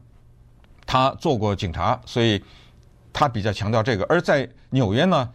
[0.85, 2.43] 他做过警察，所以
[3.13, 4.05] 他比较强调这个。
[4.09, 5.29] 而在纽约呢，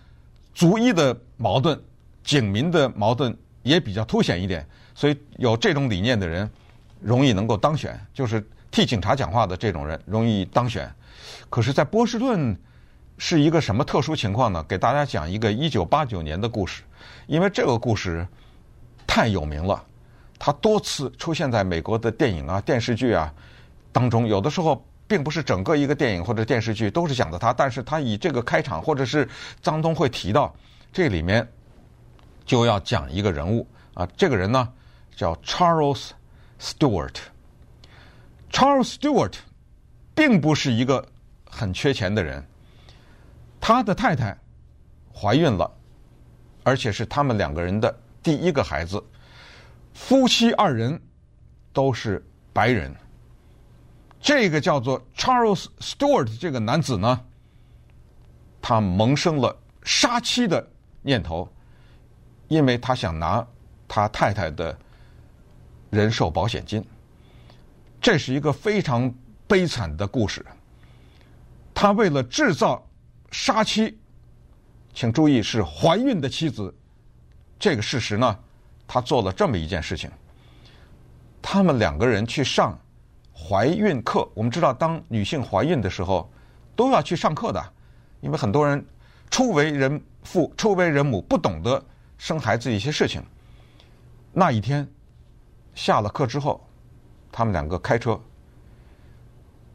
[0.52, 1.82] 族裔的矛盾、
[2.22, 6.50] 警民的矛盾也比较凸显一点，所以有这种理念的人
[7.00, 10.94] 容易能够当选，就是替警察讲话的这种人容易当选。
[11.48, 12.56] 可是，在波士顿。
[13.18, 14.64] 是一个什么特殊情况呢？
[14.66, 16.82] 给大家讲一个一九八九年的故事，
[17.28, 18.26] 因为这个故事
[19.06, 19.84] 太有名了，
[20.40, 23.32] 它多次出现在美国的电影啊、电视剧啊
[23.92, 24.26] 当中。
[24.26, 29.28] 有的时候并不是整个一个电影或者电视剧都是讲的它，但是它以这个开场，或者是
[29.60, 30.52] 张东会提到
[30.90, 31.46] 这里面
[32.44, 34.68] 就要讲一个人物啊，这个人呢
[35.14, 36.10] 叫 Charles
[36.58, 37.18] Stewart。
[38.50, 39.34] Charles Stewart
[40.14, 41.06] 并不是一个
[41.48, 42.44] 很缺钱的人。
[43.60, 44.36] 他的太太
[45.14, 45.70] 怀孕了，
[46.64, 49.02] 而且是他们两个人的第一个孩子。
[49.94, 51.00] 夫妻二人
[51.72, 52.94] 都是白人。
[54.20, 57.20] 这个叫做 Charles Stewart 这个男子呢，
[58.60, 60.66] 他萌生了杀妻的
[61.02, 61.48] 念头，
[62.48, 63.46] 因为他想拿
[63.86, 64.76] 他太太的
[65.90, 66.84] 人寿保险金。
[68.00, 69.12] 这是一个非常
[69.52, 70.42] 悲惨的故事。
[71.74, 72.82] 他为了制造。
[73.34, 73.98] 杀妻，
[74.92, 76.74] 请注意是怀孕的妻子，
[77.58, 78.38] 这个事实呢，
[78.86, 80.10] 他做了这么一件事情。
[81.40, 82.78] 他们两个人去上
[83.34, 84.28] 怀孕课。
[84.34, 86.30] 我们知道，当女性怀孕的时候，
[86.76, 87.72] 都要去上课的，
[88.20, 88.84] 因为很多人
[89.30, 91.82] 初为人父、初为人母，不懂得
[92.18, 93.24] 生孩子一些事情。
[94.30, 94.86] 那一天
[95.74, 96.62] 下了课之后，
[97.32, 98.20] 他们两个开车，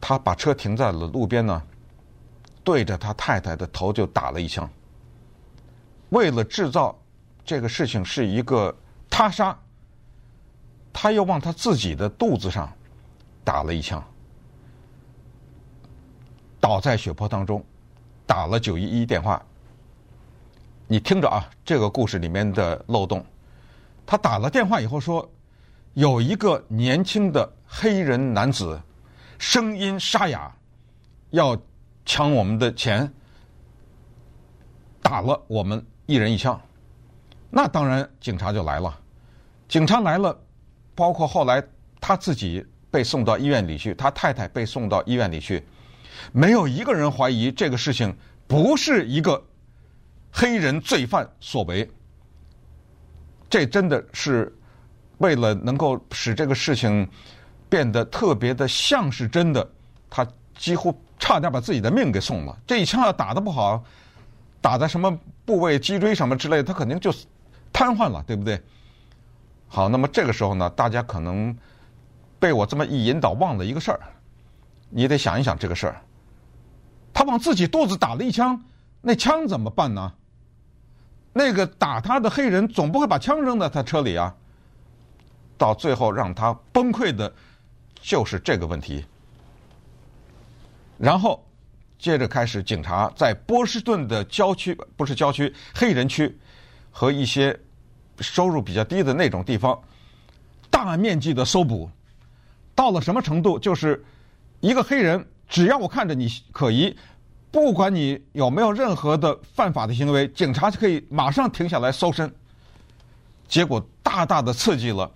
[0.00, 1.62] 他把车停在了路边呢。
[2.64, 4.68] 对着他太太的头就打了一枪，
[6.10, 6.94] 为了制造
[7.42, 8.76] 这个事情是一个
[9.08, 9.58] 他杀，
[10.92, 12.70] 他又往他自己的肚子上
[13.42, 14.04] 打了一枪，
[16.60, 17.64] 倒在血泊当中，
[18.26, 19.42] 打了九一一电话。
[20.86, 23.24] 你听着啊，这个故事里面的漏洞，
[24.04, 25.26] 他打了电话以后说，
[25.94, 28.78] 有一个年轻的黑人男子，
[29.38, 30.54] 声音沙哑，
[31.30, 31.58] 要。
[32.10, 33.12] 抢我们的钱，
[35.02, 36.58] 打了我们一人一枪，
[37.50, 38.98] 那当然警察就来了。
[39.68, 40.34] 警察来了，
[40.94, 41.62] 包括后来
[42.00, 45.62] 他自己被送到医院里去，他太太被送到医院里去，
[46.32, 49.44] 没有一个人怀疑这个事情不是一个
[50.32, 51.86] 黑人罪犯所为。
[53.50, 54.50] 这真的是
[55.18, 57.06] 为了能够使这个事情
[57.68, 59.70] 变得特别的像是真的，
[60.08, 60.26] 他
[60.56, 60.96] 几乎。
[61.20, 62.56] 差点把自己的命给送了。
[62.64, 63.82] 这一枪要打得不好，
[64.60, 67.12] 打在什么部位、脊椎什么之类，他肯定就
[67.72, 68.62] 瘫痪了，对不对？
[69.66, 71.54] 好，那么这个时候呢，大家可能
[72.38, 73.98] 被我这么一引导，忘了一个事儿。
[74.90, 76.00] 你得想一想这个事儿。
[77.12, 78.62] 他往自己肚子打了一枪，
[79.00, 80.12] 那枪怎么办呢？
[81.32, 84.32] 那个打他的黑人总不会把枪扔在他车里啊。
[85.56, 87.34] 到最后让他崩溃的，
[88.00, 89.04] 就是这个问题。
[90.98, 91.44] 然后，
[91.98, 96.36] 接着开始，警察在波士顿的郊区，不是郊区，黑人区，
[96.90, 97.58] 和一些
[98.20, 99.80] 收入比较低的那种地方，
[100.70, 101.88] 大面积的搜捕，
[102.74, 103.58] 到了什么程度？
[103.58, 104.04] 就是
[104.60, 106.96] 一个黑人，只要我看着你可疑，
[107.50, 112.32] 不管你有没有任何的犯法的行为，警察就可以马上停下来搜身。
[113.46, 115.10] 结果大大的刺激了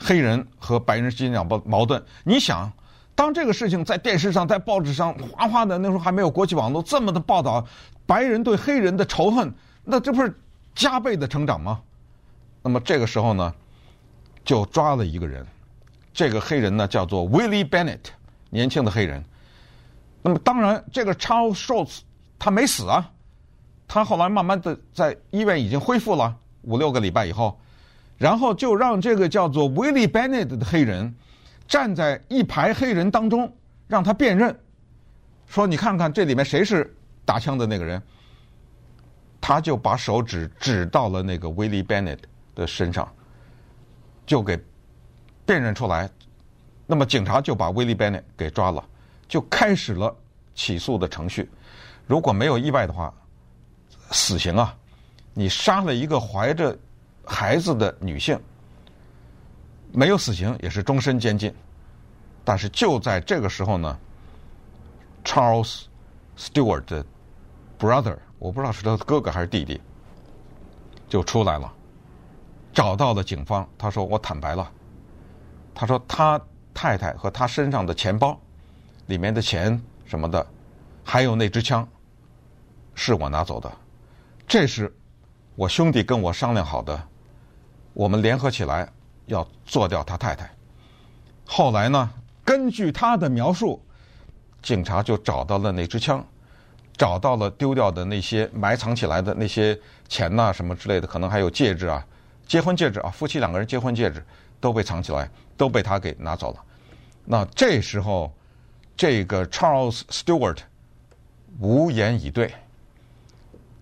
[0.00, 2.02] 黑人和白人之间的矛盾。
[2.24, 2.72] 你想？
[3.12, 7.62] 当这个事情在电视上、在报纸上哗哗的，那时候还没有国际网络这么的报道，
[8.06, 9.52] 白人对黑人的仇恨，
[9.84, 10.34] 那这不是
[10.74, 11.82] 加倍的成长吗？
[12.62, 13.54] 那么这个时候呢，
[14.42, 15.46] 就抓了一个人，
[16.14, 18.06] 这个黑人呢叫做 Willie Bennett，
[18.48, 19.22] 年轻的黑人。
[20.22, 21.98] 那么当然，这个 Charles Schultz
[22.38, 23.10] 他没死啊，
[23.86, 27.60] 他后来慢慢的在医院已经恢复了五六个礼拜以后，
[28.20, 31.12] 然后就让这个叫做 Willie Bennett 的黑人。
[31.66, 33.50] 站在一排黑人当中，
[33.86, 34.54] 让他辨认，
[35.46, 36.92] 说：“你看看这里面谁是
[37.24, 38.02] 打枪的那个人？”
[39.40, 42.18] 他就把手指指到了那个 Willie Bennett
[42.56, 43.10] 的身上，
[44.26, 44.58] 就给
[45.46, 46.10] 辨认出来。
[46.88, 48.84] 那么警察就把 Willie Bennett 给抓了，
[49.28, 50.14] 就开始了
[50.56, 51.48] 起诉的程序。
[52.06, 53.14] 如果没有意外的话，
[54.10, 54.76] 死刑啊！
[55.32, 56.76] 你杀了一个怀着
[57.30, 58.38] 孩子的女性。
[59.92, 61.54] 没有死刑，也是终身监禁。
[62.44, 63.98] 但是就在这个时候呢
[65.24, 65.84] ，Charles
[66.36, 67.04] Stewart 的
[67.78, 69.80] brother，我不知道是他的哥哥还是弟弟，
[71.08, 71.72] 就出来了。
[72.72, 74.70] 找到了警方，他说：“我坦白了。”
[75.74, 76.40] 他说：“他
[76.72, 78.38] 太太和他身上的钱包，
[79.06, 80.44] 里面的钱什么的，
[81.04, 81.86] 还有那支枪，
[82.94, 83.70] 是我拿走的。
[84.46, 84.92] 这是
[85.56, 87.08] 我兄弟跟我商量好的，
[87.92, 88.88] 我们联合起来
[89.26, 90.50] 要做掉他太太。
[91.46, 92.10] 后来呢，
[92.44, 93.82] 根据他的描述，
[94.62, 96.24] 警察就找到了那支枪，
[96.96, 102.06] 找到了丢掉的那些埋藏起来的那些钱呐、什么之类的，可能还有戒指啊。”
[102.46, 104.24] 结婚戒指啊，夫妻两个人结婚戒指
[104.60, 106.60] 都被藏起来，都被他给拿走了。
[107.24, 108.32] 那这时候，
[108.96, 110.58] 这个 Charles Stewart
[111.60, 112.52] 无言以对。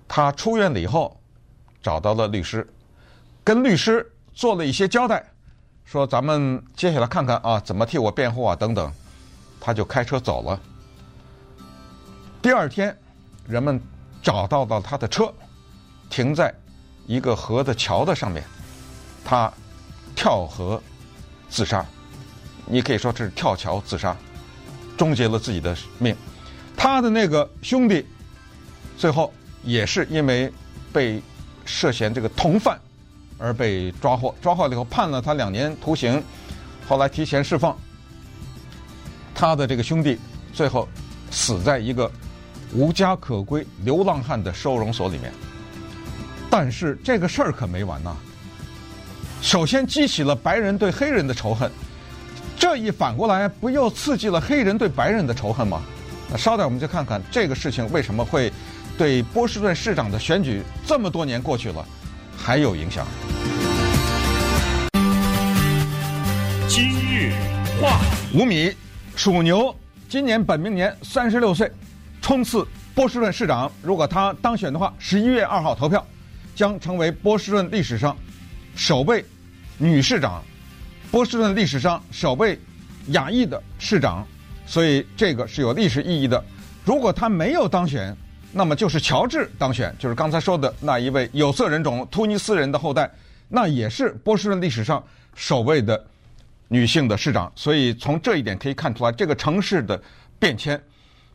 [0.06, 1.18] 他出院了以后，
[1.82, 2.66] 找到了律师，
[3.48, 5.24] 跟律师做了一些交代，
[5.86, 8.92] 说咱们接下来看看啊，怎么替我辩护啊等等。
[9.58, 10.60] 他就开车走了。
[12.42, 12.94] 第二天，
[13.46, 13.80] 人们
[14.22, 15.32] 找到了他的车，
[16.10, 16.54] 停在
[17.06, 18.44] 一个河的桥的上面。
[19.24, 19.50] 他
[20.14, 20.78] 跳河
[21.48, 21.82] 自杀，
[22.66, 24.14] 你可以说这是跳桥自杀，
[24.94, 26.14] 终结了自己的命。
[26.76, 28.06] 他的那个兄弟
[28.98, 29.32] 最后
[29.62, 30.52] 也是因为
[30.92, 31.22] 被
[31.64, 32.78] 涉嫌这个同犯
[33.38, 36.22] 而被抓获，抓获了以后判了他两年徒刑，
[36.88, 37.76] 后来提前释放。
[39.34, 40.18] 他的这个兄弟
[40.52, 40.88] 最后
[41.30, 42.10] 死在一个
[42.74, 45.32] 无家可归流浪汉的收容所里面。
[46.50, 48.16] 但是这个事儿可没完呐。
[49.40, 51.70] 首先激起了白人对黑人的仇恨，
[52.58, 55.82] 这一反过来不又刺激了黑人对白人的仇恨吗？
[56.30, 58.52] 那稍待，我们就看看这个事情为什么会
[58.98, 61.86] 对波士顿市长的选举这么多年过去了
[62.36, 63.06] 还有影响。
[67.80, 68.00] 话，
[68.34, 68.72] 五米
[69.14, 69.74] 属牛，
[70.08, 71.70] 今年本命年，三十六岁，
[72.20, 73.70] 冲刺波士顿市长。
[73.82, 76.04] 如果他当选的话，十一月二号投票，
[76.56, 78.16] 将成为波士顿历史上。
[78.74, 79.24] 首位
[79.76, 80.42] 女市长，
[81.10, 82.58] 波士顿历史上首位
[83.08, 84.26] 亚裔的市长，
[84.66, 86.42] 所以这个是有历史意义的。
[86.84, 88.16] 如果他没有当选，
[88.52, 93.08] 那么就是乔治当选，就是刚才说的那一位有色人种突尼斯人的后代，
[93.48, 95.02] 那也是波士顿历史上
[95.36, 96.04] 首位的
[96.68, 97.50] 女性的市长。
[97.56, 100.00] 所以从这一点可以看出来，这个城市的
[100.38, 100.80] 变迁，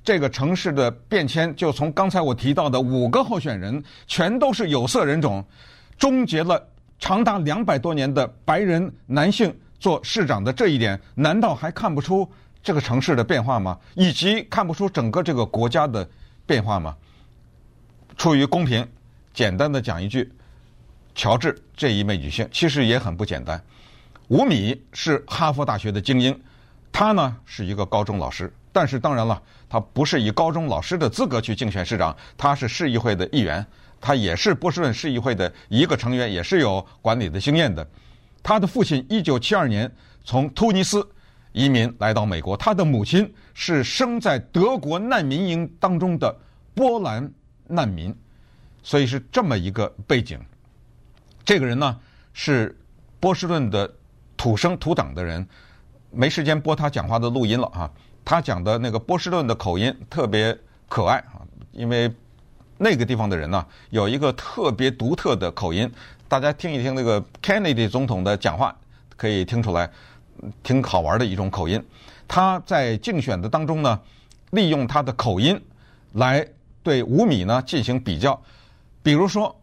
[0.04, 5.46] 这个城市的变迁，就从刚才我提到的五个候选人全都是有色人种，
[5.98, 6.70] 终结了。
[7.00, 12.26] 长达两百多年的白人男性做市长的这一点，难道还看不出
[12.62, 13.78] 这个城市的变化吗？
[13.96, 16.08] 以及看不出整个这个国家的
[16.46, 16.96] 变化吗？
[18.16, 18.88] 出于公平，
[19.34, 20.32] 简单的讲一句，
[21.14, 23.62] 乔治这一位女性其实也很不简单。
[24.30, 26.38] 伍米是哈佛大学的精英，
[26.92, 33.66] 他呢是一个高中老师，但是当然了，他不是以高中老师的资格去竞选市长，他是市议会的议员。
[34.06, 37.88] 他也是波士顿市议会的一个成员，也是有管理的经验的。
[38.42, 39.90] 他的父亲一九七二年
[40.26, 41.08] 从突尼斯
[41.54, 46.38] 移民来到美国，他的母亲是生在德国难民营当中的
[46.76, 47.32] 波兰
[47.66, 48.14] 难民，
[48.82, 50.38] 所以是这么一个背景。
[51.46, 51.98] 这个人呢
[52.34, 52.78] 是
[53.22, 53.90] 波士顿的
[54.44, 55.48] 土生土长的人，
[56.12, 57.90] 没时间播他讲话的录音了啊。
[58.26, 60.58] 他讲的那个波士顿的口音特别
[60.90, 61.40] 可爱啊，
[61.72, 62.14] 因为。
[62.78, 65.90] 那个地方的人呢，有一个特别独特的口音，
[66.28, 68.76] 大家听一听那个 Kennedy 总统的讲话，
[69.16, 69.90] 可以听出来，
[70.64, 71.82] 挺好玩的一种口音。
[72.28, 73.98] 他在竞选的当中呢，
[74.50, 75.58] 利用他的口音
[76.14, 76.46] 来
[76.82, 78.38] 对五米呢进行比较。
[79.02, 79.56] 比如说，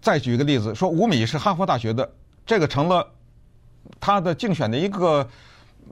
[0.00, 2.10] 再举一个例子，说五米是哈佛大学的，
[2.44, 3.06] 这个成了
[3.98, 5.28] 他的竞选的一个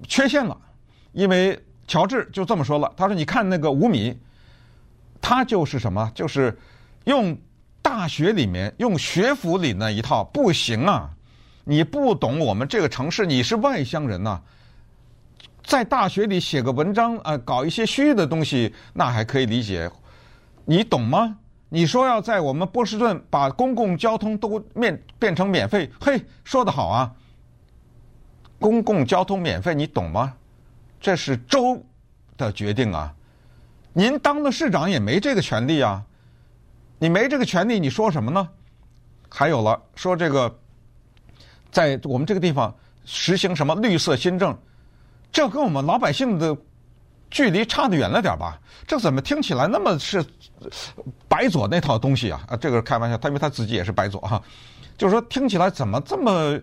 [0.06, 0.56] 缺陷了，
[1.12, 4.16] 因为乔治就这么说了，他说：“你看那个伍米。”
[5.20, 6.10] 他就是什么？
[6.14, 6.56] 就是
[7.04, 7.36] 用
[7.82, 11.10] 大学里面用学府里那一套不行啊！
[11.64, 14.40] 你不懂我们这个城市，你是外乡人呐，
[15.64, 19.90] 在大学里写个文章啊，搞一些虚的东西，那还可以理解。
[20.64, 21.36] 你懂吗？
[21.68, 27.12] 你说要在我们波士顿把公共交通都变变成免费，嘿，说得好啊！
[28.58, 30.34] 公共交通免费，你懂吗？
[31.00, 31.80] 这是州
[32.36, 33.14] 的决定啊！
[33.92, 36.02] 您当了市长也没这个权利啊！
[36.98, 38.48] 你没这个权利，你说什么呢？
[39.28, 40.58] 还有了，说这个，
[41.70, 44.56] 在我们这个地方实行什么绿色新政，
[45.30, 46.56] 这跟我们老百姓的
[47.30, 48.60] 距离差得远了点吧？
[48.86, 50.24] 这怎么听起来那么是
[51.28, 52.42] 白左那套东西啊？
[52.48, 54.42] 啊，这个开玩笑，他因为他自己也是白左哈，
[54.96, 56.58] 就是说听起来怎么这么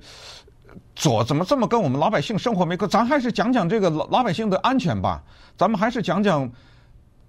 [0.95, 2.89] 左，怎么这么跟我们老百姓生活没关？
[2.89, 5.23] 咱还是讲讲这个老老百姓的安全吧，
[5.57, 6.49] 咱们还是讲讲。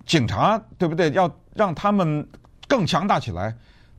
[0.06, 1.10] 警察对不对？
[1.10, 2.24] 要让他们
[2.68, 3.52] 更强大起来。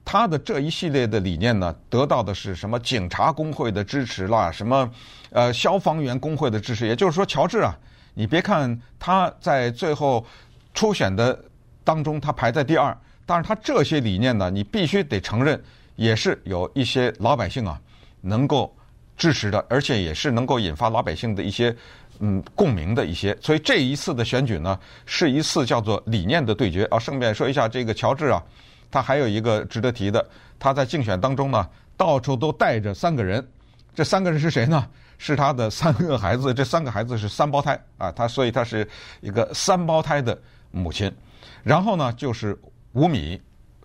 [0.05, 4.89] 他的这一系列的理念呢，得到的是什么警察工会的支持啦，什么
[5.31, 6.87] 呃消防员工会的支持。
[6.87, 7.77] 也就是说，乔治啊，
[8.13, 10.25] 你别看他在最后
[10.73, 11.37] 初选的
[11.83, 15.61] 当中他排在第二，但是他这些理念呢，你必须得承认，
[15.97, 17.77] 也是有一些老百姓啊
[18.21, 18.73] 能够
[19.17, 21.75] 支持的，而且也是能够引发老百姓的一些。
[22.19, 26.97] 嗯，共鸣的一些，所以这一次的选举呢，是一次叫做理念的对决啊。
[26.97, 28.43] 顺便说一下，这个乔治啊，
[28.89, 33.47] 他还有一个值得提的，他在竞选当中呢，到处都带着三个人，
[33.93, 34.87] 这三个人是谁呢？
[35.19, 38.89] 是他的三个孩子，这三个孩子是三胞胎啊，他所以他是
[39.21, 40.35] 一个三胞胎的
[40.71, 41.15] 母亲。
[41.61, 42.57] 然后呢，就是
[42.93, 43.39] 吴米，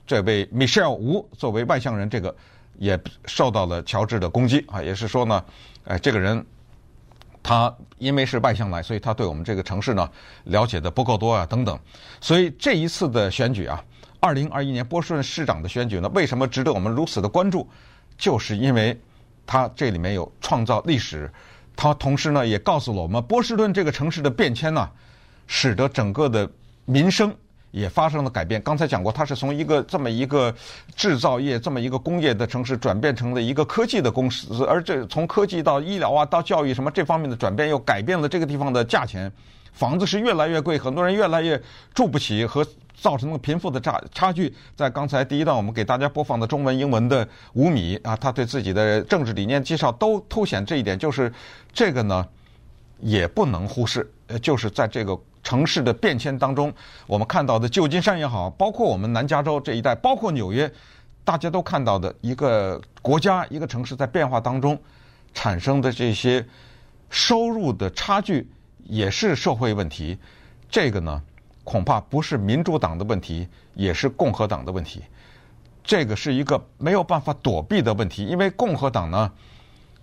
[0.07, 2.35] 这位 Michelle 吴作为外乡人，这个
[2.79, 5.45] 也受到了乔治的攻击啊，也是说呢，
[5.85, 6.45] 哎，这个人。
[7.45, 10.09] 他因为是外乡来，所以他对我们这个城市呢
[10.45, 11.77] 了解的不够多啊，等等。
[12.21, 13.83] 所以这一次的选举啊，
[14.21, 17.69] 二零二一年波士顿市长的选举呢，为什么值得我们如此的关注？
[18.17, 18.97] 就是因为
[19.45, 21.29] 它这里面有创造历史，
[21.75, 24.89] 它同时呢也告诉了我们波士顿这个城市的变迁呢，
[25.49, 26.49] 使得整个的
[26.85, 27.35] 民生。
[27.73, 28.63] 也发生了改变。
[28.63, 30.55] 刚才讲过，它是从一个这么一个
[30.95, 34.65] 制造业、这么一个工业的城市，转变成了一个科技的公司。
[34.67, 39.33] 而这从科技到医疗啊，到教育什么这方面的转变，又改变了这个地方的价钱。
[39.73, 41.61] 房子是越来越贵，很多人越来越
[41.95, 42.65] 住不起，和
[42.95, 44.55] 造成了贫富的差差距。
[44.77, 51.33] 在刚才第一段我们给大家播放的中文、英文的五米啊，他对自己的政治理念介绍都凸显这一点，就是
[51.73, 52.29] 这个呢
[53.01, 54.13] 也不能忽视。
[54.27, 55.19] 呃，就是在这个。
[55.43, 56.73] 城市的变迁当中，
[57.07, 60.71] 我们看到的旧金山也好，包括我们南加州这一带，包括纽约，
[61.25, 64.81] 大家都看到的一个国家、一个城市在变化当中
[65.35, 66.47] 产生的这些
[67.11, 68.49] 收入的差距，
[68.85, 70.17] 也是社会问题。
[70.71, 71.21] 这个呢，
[71.65, 75.03] 恐怕不是民主党的问题，也是共和党的问题。
[75.85, 79.31] 这个是一个没有办法躲避的问题，因为共和党呢，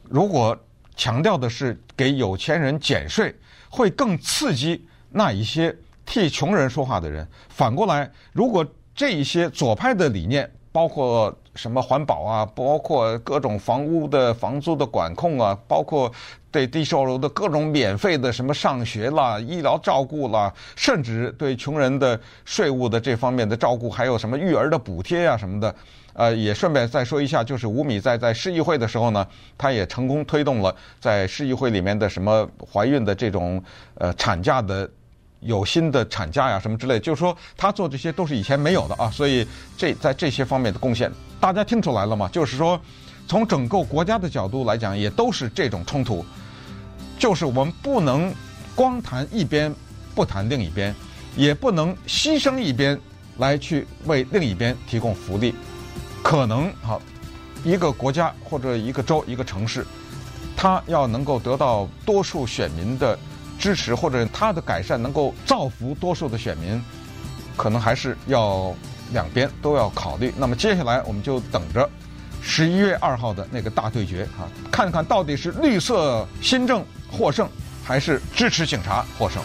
[0.03, 0.57] 如果
[0.97, 3.33] 强调的是给有钱人减税，
[3.69, 4.85] 会更刺激。
[5.11, 16.11] 那一些替穷人说话的人，反过来，如果这一些左派的理念，包括什么环保啊，包括各种房屋的房租的管控啊，包括
[16.51, 25.75] 对低收入的各种免费的什么上学啦、医疗照顾啦，甚至对穷人的税务的这方面的照顾，还有什么育儿的补贴啊什么的，
[26.13, 29.25] 呃，也顺便再说一下，就是吴米在在市议会的时候呢，
[29.57, 33.61] 他也成功推动了在市议会里面的什么怀孕的这种
[33.95, 34.89] 呃产假的。
[35.41, 42.29] 有新的产假呀，什么之类，就是说他做这些都是以前没有的啊，所以这在这些方面的贡献，大家听出来了吗？
[42.31, 42.79] 就是说，
[43.27, 46.25] 从整个国家的角度来讲，也都是这种冲突，
[47.17, 48.33] 就是我们不能
[48.75, 49.73] 光谈一边，
[50.13, 50.93] 不谈另一边，
[51.37, 52.99] 也不能牺牲一边
[53.37, 55.55] 来去为另一边提供福利，
[56.21, 56.99] 可能哈，
[57.63, 59.85] 一个国家或者一个州、一个城市，
[60.57, 63.17] 它要能够得到多数选民的。
[63.59, 66.81] 支持或者他的改善能够造福多数的选民，
[67.57, 68.73] 可能还是要
[69.11, 70.33] 两边都要考虑。
[70.37, 71.87] 那么接下来我们就等着
[72.41, 77.47] 十一月二号的那个大对决啊，看看到底是绿色新政获胜，
[77.83, 79.43] 还是支持警察获胜。